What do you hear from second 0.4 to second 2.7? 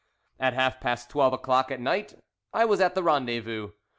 half past twelve o'clock at night I